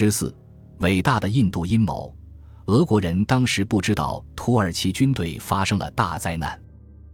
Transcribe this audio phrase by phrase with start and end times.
[0.00, 0.34] 十四，
[0.78, 2.10] 伟大的印度阴谋。
[2.68, 6.58] 俄国人当时不知道土耳其军队发生了大灾难，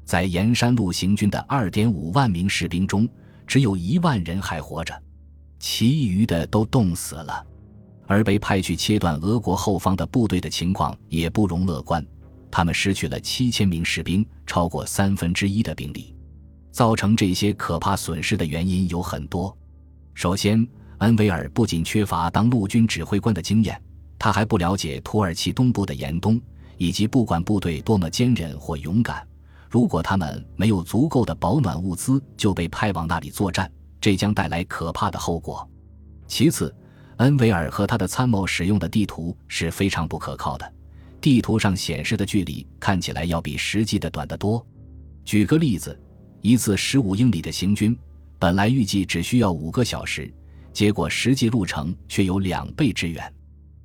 [0.04, 3.08] 在沿山路行军的二点五万名士兵中，
[3.44, 4.94] 只有一万人还活着，
[5.58, 7.44] 其余的都冻死了。
[8.06, 12.06] 而被派去切断俄国后方的部队的情况也不容乐观，
[12.52, 16.14] 他们失去了七千名士兵，超过三分之一的兵力。
[16.70, 19.58] 造成这些可怕损失的原因有很多。
[20.14, 20.64] 首先，
[20.98, 23.80] 恩维尔不仅缺乏当陆军指挥官的经验。
[24.18, 26.40] 他还不了解土耳其东部的严冬，
[26.78, 29.26] 以及不管部队多么坚韧或勇敢，
[29.68, 35.68] 如果他们没有足够的保暖物资就被派往那里作战，这将带来可怕的后果。
[36.26, 36.74] 其次，
[37.18, 40.74] 恩维尔和他的参谋使用的地图是非常不可靠的，
[41.20, 44.64] 地图上显示的距离看起来要比实际的短得多。
[45.26, 45.98] 举个例子，
[46.40, 47.96] 一次十五英里的行军，
[48.38, 50.32] 本来预计只需要五个小时，
[50.76, 53.32] 结果实际路程却有两倍之远。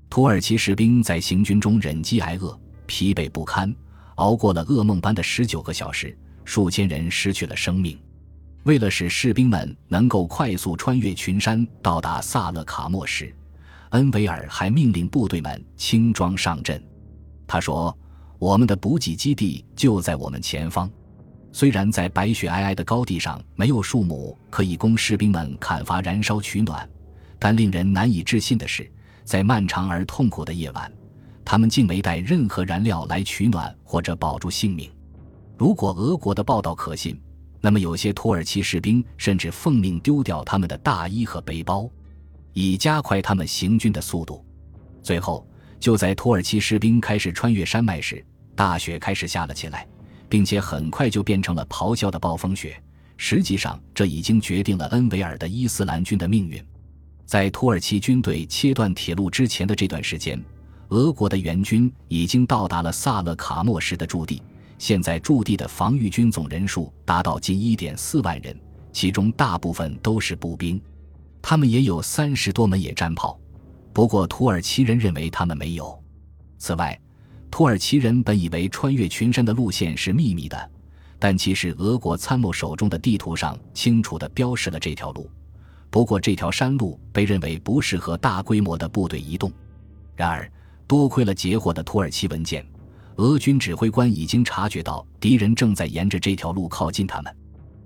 [0.09, 3.73] 土耳其士兵在行军中忍饥挨饿、疲惫不堪，
[4.15, 7.97] 熬过了噩梦般的十九个小时，数千人失去了生命。
[8.63, 13.33] 为了使士兵们能够快速穿越群山到达萨勒卡莫时，
[13.91, 16.83] 恩维尔还命令部队们轻装上阵。
[17.47, 17.97] 他说
[18.37, 20.91] ：“我们的补给基地就在我们前方，
[21.51, 26.89] 虽然在白雪皑皑的高地上没有树木可以供士兵们砍伐燃烧取暖，
[27.37, 28.89] 但令人难以置信的是。”
[29.23, 30.91] 在漫长而痛苦的夜晚，
[31.45, 34.91] 他们竟没带任何燃料来取暖或者保住性命。
[35.57, 37.17] 如果俄国的报道可信，
[37.61, 41.89] 那么有些土耳其士兵甚至奉命丢掉他们的大衣和背包，
[42.51, 44.43] 以加快他们行军的速度。
[45.03, 45.47] 最后，
[45.79, 49.87] 就在土耳其士兵开始穿越山脉时，大雪开始下了起来，
[50.31, 52.81] 并且很快就变成了咆哮的暴风雪。
[53.17, 56.63] 实际上，这已经决定了恩维尔的伊斯兰军的命运。
[57.25, 60.41] 在土耳其军队切断铁路之前的这段时间，
[60.87, 64.41] 俄国的援军已经到达了萨勒卡莫什的驻地。
[64.77, 68.57] 现在驻地的防御军总人数达到近1.4万人，
[68.93, 70.81] 其中大部分都是步兵，
[71.41, 73.37] 他们也有三十多门野战炮。
[73.91, 76.01] 不过土耳其人认为他们没有。
[76.57, 76.97] 此外，
[77.51, 80.71] 土耳其人本以为穿越群山的路线是秘密的，
[81.19, 85.29] 但其实俄国参谋手中的地图上清楚地标示了这条路。
[85.89, 89.51] 不过，这条山路被认为不适合大规模的部队移动。
[90.15, 90.49] 然而，
[90.87, 92.65] 多亏了截获的土耳其文件，
[93.17, 97.35] 俄军指挥官已经察觉到敌人正在沿着这条路靠近他们。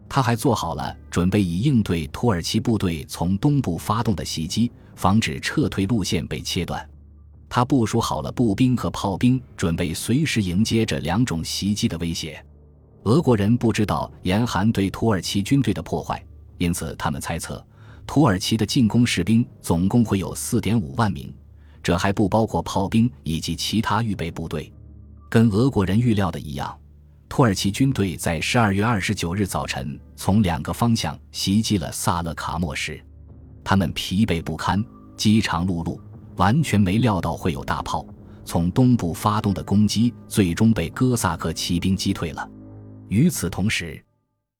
[0.07, 6.87] 他还做好了准备，以应对土耳其部队从东部发动的袭击，防止撤退路线被切断。
[7.50, 12.44] 他部署好了步兵和炮兵，准备随时迎接这两种袭击的威胁。
[13.03, 16.23] 俄国人不知道严寒对土耳其军队的破坏，
[16.57, 17.63] 因此他们猜测。
[18.07, 21.34] 土耳其的进攻士兵总共会有四点五万名，
[21.81, 24.72] 这还不包括炮兵以及其他预备部队。
[25.29, 26.75] 跟俄国人预料的一样，
[27.28, 33.00] 土耳其军队在十二月二十九日早晨从两个方向袭击了萨勒卡莫什。
[33.63, 34.84] 他们疲惫不堪，
[35.17, 36.00] 饥肠辘辘，
[36.38, 38.06] 完全没料到会有大炮
[38.44, 42.50] 从东部发动的攻击，最终被哥萨克骑兵击退了。
[43.07, 44.03] 与此同时，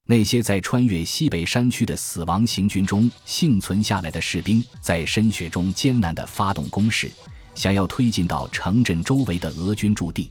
[0.08, 7.12] 那些在穿越西北山区的死亡行军中幸存下来的士兵，在深雪中艰难地发动攻势，
[7.56, 10.30] 想要推进到城镇周围的俄军驻地。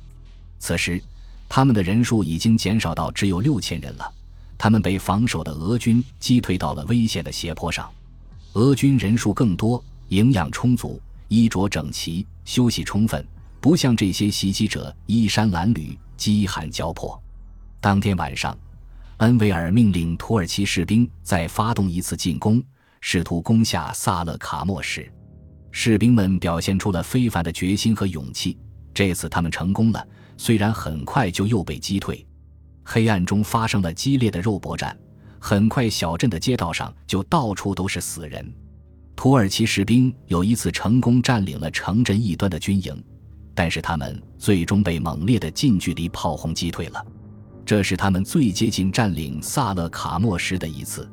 [0.59, 1.03] 此时，
[1.49, 4.13] 他们的人数已经减少到只有六千人了。
[4.57, 7.91] 他们被防守的俄军击退到了危险的斜坡上。
[8.55, 11.01] 俄军人数更多，营养充足，
[11.35, 13.27] 衣着整齐，休息充分，
[13.61, 17.21] 不像这些袭击者衣衫褴褛、饥寒交迫。
[17.81, 18.57] 当天晚上。
[19.19, 22.61] 恩维尔命令土耳其士兵再发动一次进攻，
[23.01, 25.11] 试图攻下萨勒卡莫市。
[25.71, 28.59] 士兵们表现出了非凡的决心和勇气。
[28.93, 30.05] 这次他们成功了，
[30.37, 32.27] 虽然很快就又被击退。
[32.85, 34.99] 黑暗中发生了激烈的肉搏战，
[35.39, 38.53] 很快小镇的街道上就到处都是死人。
[39.17, 43.03] 土耳其士兵有一次成功占领了城镇一端的军营，
[43.55, 47.05] 但是他们最终被猛烈的近距离炮轰击退了。
[47.65, 51.11] 这是他们最接近占领萨勒卡莫什的一次，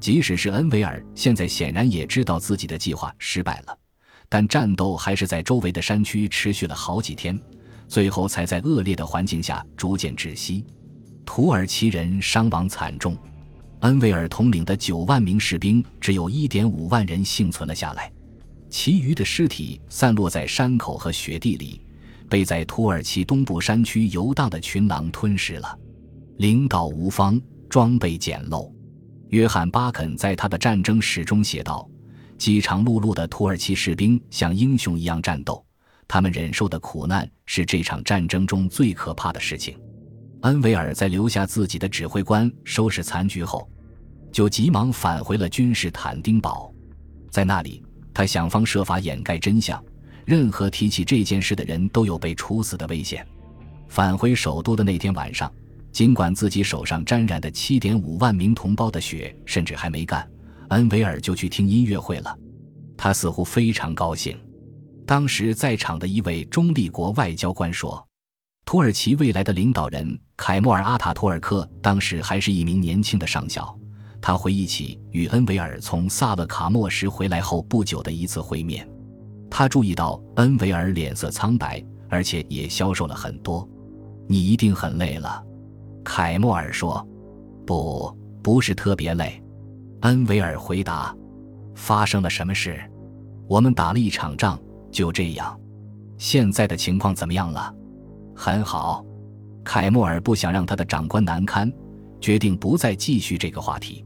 [0.00, 3.78] 即使是恩维尔现在显然也知道自己的计划失败了，
[4.28, 7.38] 但战斗还是在周围的山区持续了好几天，
[7.86, 10.64] 最后才在恶劣的环境下逐渐窒息。
[11.24, 13.16] 土耳其人伤亡惨重，
[13.84, 18.10] 恩维尔统领的九万名士兵只有一点五万人幸存了下来，
[18.70, 21.82] 其余的尸体散落在山口和雪地里，
[22.26, 25.78] 被在土耳其东部山区游荡的群狼吞噬了。
[26.38, 27.38] 领导无方，
[27.68, 28.72] 装备简陋。
[29.28, 31.86] 约翰·巴肯在他的战争史中写道
[32.38, 35.62] ：“饥肠辘辘的土耳其士兵像英雄一样战斗，
[36.08, 39.78] 他们忍受的苦难是这场战争中最可怕的事情。
[40.40, 43.68] 恩维尔在留下自己的指挥官收拾残局后，
[44.34, 46.68] 就急忙返回了君士坦丁堡，
[47.30, 47.80] 在那里，
[48.12, 49.80] 他想方设法掩盖真相，
[50.26, 53.24] 任何提起这件事的人都有被处死的危险。
[53.86, 55.48] 返回首都的那天晚上，
[55.92, 60.28] 尽管自己手上沾染的七点五万名同胞的血甚至还没干，
[60.70, 62.36] 恩维尔就去听音乐会了。
[62.96, 64.36] 他似乎非常高兴。
[65.06, 68.04] 当时在场的一位中立国外交官说
[68.66, 73.78] ：“土耳其未来的领导人凯莫尔阿塔托尔克当时还是一名年轻的上校。
[74.26, 78.88] 他回忆起与恩维尔从萨勒卡莫什回来后不久的一次会面，
[79.50, 83.68] 他注意到恩维尔脸色苍白，而且也消瘦了很多。”
[84.26, 85.44] 你一定很累了，
[86.02, 87.06] 凯莫尔说
[87.66, 89.38] ：“不，不是特别累。”
[90.00, 91.14] 恩维尔回答
[91.76, 92.80] ：“发生了什么事？
[93.46, 94.58] 我们打了一场仗，
[94.90, 95.60] 就这样。
[96.16, 97.70] 现在的情况怎么样了？
[98.34, 99.04] 很好。”
[99.62, 101.70] 凯莫尔不想让他的长官难堪，
[102.22, 104.02] 决定不再继续这个话题。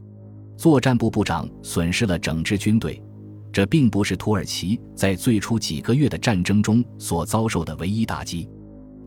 [0.59, 3.01] 作战部部长损失了整支军队，
[3.49, 8.49] 这并不是土耳其在最初几个月的战争中所遭受的唯一打击。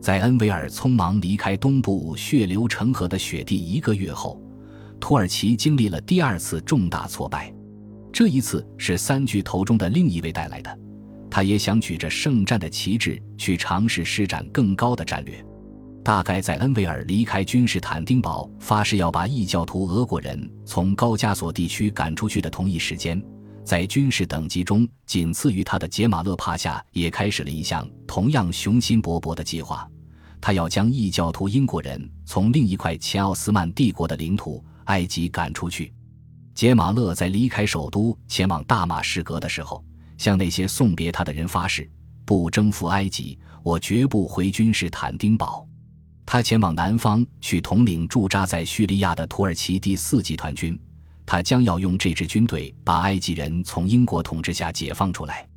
[0.01, 4.41] 在恩维尔匆忙离开东部血流成河的雪地一个月后，
[4.99, 7.53] 土耳其经历了第二次重大挫败。
[8.11, 10.75] 这一次是三巨头中的另一位带来的，
[11.29, 15.45] 他也想举着圣战的旗帜去尝试施展更高的战略。
[16.03, 23.23] 大概在恩维尔离开君士坦丁堡，发誓要把异教徒俄国人从高加索地区赶出去的同一时间。
[23.63, 29.89] 在军事等级中仅次于他的杰马勒帕夏也开始了一项同样雄心勃勃的计划，
[30.41, 35.93] 他要将异教徒英国人从另一块前奥斯曼帝国的领土埃及赶出去。
[36.53, 39.81] 杰马勒在离开首都前往大马士革的时候，
[40.17, 41.89] 向那些送别他的人发誓：
[42.25, 45.65] 不征服埃及，我绝不回君士坦丁堡。
[46.25, 50.79] 他前往南方去统领驻扎在叙利亚的土耳其第四集团军。
[51.25, 55.47] 他将要用这支军队把埃及人从英国统治下解放出来。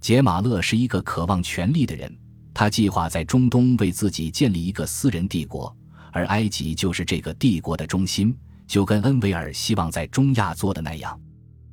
[0.00, 2.16] 杰马勒是一个渴望权力的人，
[2.54, 5.76] 他计划在中东为自己建立一个私人帝国，
[6.12, 8.32] 而埃及就是这个帝国的中心，
[8.66, 11.20] 就跟恩维尔希望在中亚做的那样。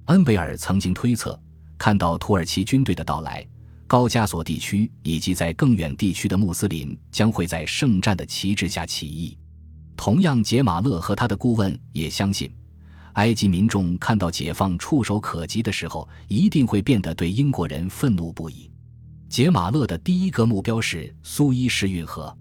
[0.06, 1.40] 恩维尔曾经推测，
[1.78, 3.46] 看到土耳其军队的到来，
[3.88, 9.38] 高加索地区以及在更远地区的穆斯林将会在圣战的旗帜下起义。
[9.96, 12.52] 同样，杰马勒和他的顾问也相信。
[13.14, 18.70] 埃及民众看到解放触手可及的时候，一定会变得对英国人愤怒不已。
[19.30, 22.36] 杰马勒的第一个目标是苏伊士运河。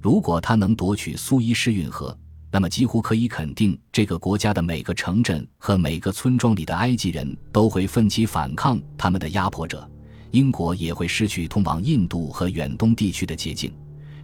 [0.00, 2.16] 如果他能夺取苏伊士运河，
[2.52, 9.88] 那么几乎可以肯定，这个国家的每个城镇和每个村庄里的埃及人都会奋起反抗他们的压迫者。
[10.32, 13.72] 英国也会失去通往印度和远东地区的捷径，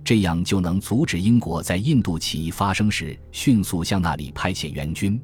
[0.03, 5.21] 这样就能阻止英国在印度起义发生时迅速向那里派遣援军。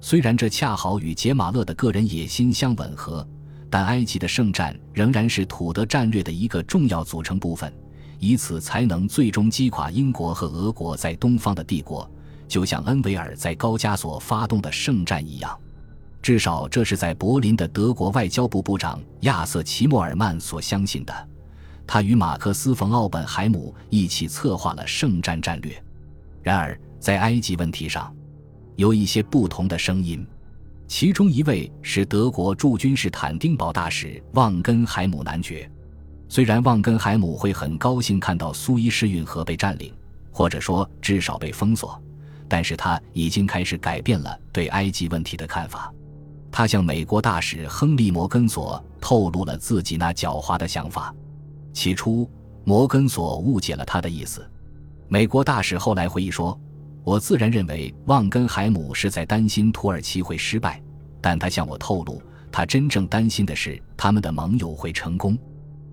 [0.00, 3.26] 虽然这恰好与杰马勒的个人野心相吻合，
[3.70, 7.72] 但埃及的圣战仍然是土德战略的一个重要组成部分，
[8.18, 12.08] 以此才能最终击垮英国和俄国在东方的帝国，
[12.48, 15.56] 就像恩维尔在高加索发动的圣战一样。
[16.26, 21.28] 至少这是在柏林的德国外交部部长亚瑟·齐默尔曼所相信的。
[21.86, 25.80] 他与马克思·冯·奥本海姆一起策划了圣战战略。
[26.42, 28.12] 然而，在埃及问题上，
[28.74, 30.26] 有一些不同的声音，
[30.88, 35.70] 其中一位是德国驻军事坦丁堡大使旺根海姆男爵。
[36.28, 39.94] 虽然旺根海姆会很高兴看到苏伊士运河被占领，
[40.32, 42.02] 或者说至少被封锁，
[42.48, 45.92] 但是他已经开始改变了对埃及问题的看法。
[46.58, 51.14] 他向美国大使亨利·摩根索透露了自己那狡猾的想法。
[51.74, 52.26] 起初，
[52.64, 54.42] 摩根索误解了他的意思。
[55.06, 56.58] 美国大使后来回忆说。
[57.04, 60.82] 我自然认为旺根海姆是在担心土耳其会失败，
[61.20, 65.36] 但他向我透露，他真正担心的是他们的盟友会成功。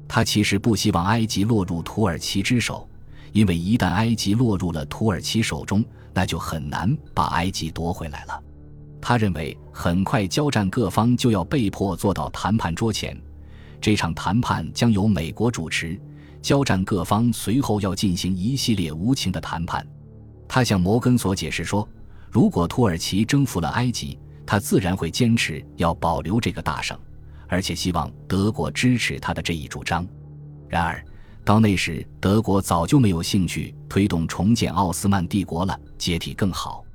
[0.07, 2.87] 他其实不希望埃及落入土耳其之手，
[3.33, 8.41] 因为一旦埃及落入了土耳其手中，那就很难把埃及夺回来了。
[9.05, 13.21] 他认为很快交战各方就要被迫坐到谈判桌前，
[13.81, 15.99] 这场谈判将由美国主持，
[16.41, 19.85] 交战各方随后要进行一系列无情的谈判。
[20.47, 21.85] 他向摩根索解释说，
[22.31, 26.97] 如果土耳其征服了埃及，他自然会坚持要保留这个大省，
[27.49, 30.07] 而且希望德国支持他的这一主张。
[30.69, 31.03] 然而，
[31.43, 36.85] 到那时，德国早就没有兴趣推动重建奥斯曼帝国了，解体更好。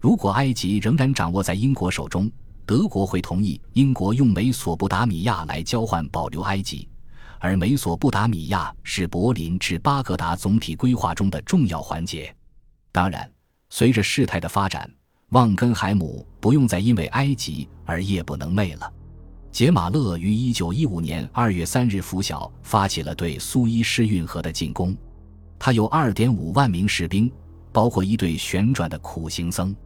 [0.00, 2.30] 如果埃及仍然掌握在英国手中，
[2.64, 6.88] 德国会同意英国用美索不达米亚来交换保留埃及，
[7.38, 12.34] 而美索不达米亚是柏林至巴格达总体规划中的重要环节。
[12.90, 13.30] 当然，
[13.68, 14.90] 随着事态的发展，
[15.30, 18.90] 旺根海姆不用再因为埃及而夜不能寐了。
[19.52, 24.96] 杰马勒于一九一五年二月三日拂晓发起了对苏伊士运河的进攻，
[25.58, 27.30] 他有二点五万名士兵，
[27.70, 29.76] 包括一队旋转的苦行僧。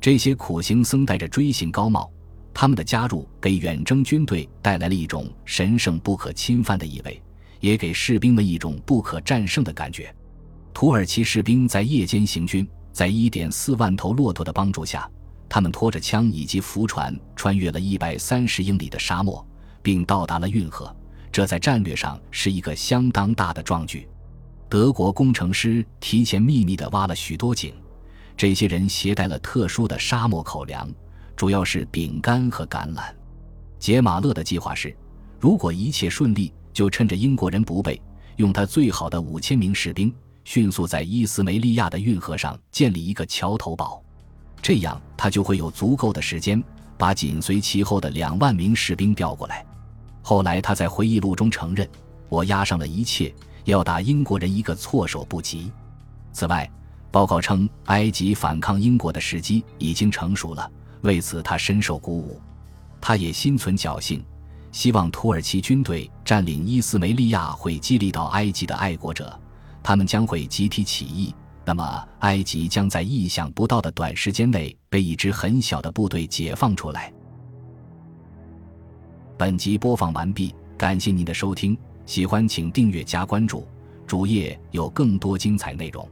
[0.00, 2.10] 这些苦行僧戴着锥形高帽。
[2.54, 7.22] 他们的加入给远征军队带来了一种神圣不可侵犯的意味，
[7.60, 10.12] 也给士兵们一种不可战胜的感觉。
[10.74, 15.08] 土耳其士兵在夜间行军，在一点四万头骆驼的帮助下，
[15.48, 19.46] 他们拖着枪以及浮船，穿越了一百三十英里的沙漠，
[19.80, 20.92] 并到达了运河。
[21.30, 24.08] 这在战略上是一个相当大的壮举。
[24.68, 27.72] 德国工程师提前秘密地挖了许多井，
[28.38, 30.88] 这些人携带了特殊的沙漠口粮。
[31.36, 33.12] 主要是饼干和橄榄。
[33.78, 34.96] 杰马勒的计划是，
[35.38, 38.00] 如果一切顺利，就趁着英国人不备，
[38.36, 44.02] 用他最好的五千名士兵，迅速在伊斯梅利亚的运河上建立一个桥头堡，
[44.60, 46.60] 这样他就会有足够的时间
[46.96, 49.64] 把紧随其后的两万名士兵调过来。
[50.22, 51.88] 后来他在回忆录中承认
[52.28, 53.32] ：“我押上了一切，
[53.64, 55.70] 要打英国人一个措手不及。”
[56.34, 56.68] 此外，
[57.10, 60.70] 报告称，埃及反抗英国的时机已经成熟了。
[61.02, 62.40] 为此，他深受鼓舞。
[63.00, 64.22] 他也心存侥幸，
[64.72, 69.38] 希望土耳其军队占领伊斯梅利亚会激励到埃及的爱国者，
[69.82, 71.34] 他们将会集体起义。
[71.64, 77.12] 那么，埃及将在意想不到的短时间内被一支很小的部队解放出来。
[79.36, 83.66] 本集播放完毕，感谢您的收听，喜欢请订阅加关注，
[84.06, 86.08] 主页有更多精彩内容。